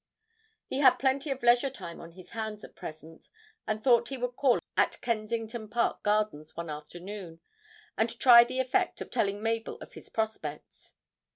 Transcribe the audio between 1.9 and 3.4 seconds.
on his hands at present,